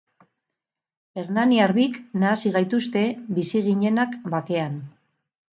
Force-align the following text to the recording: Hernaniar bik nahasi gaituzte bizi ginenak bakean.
Hernaniar 1.23 1.73
bik 1.79 1.99
nahasi 2.23 2.53
gaituzte 2.57 3.05
bizi 3.39 3.63
ginenak 3.71 4.21
bakean. 4.37 4.85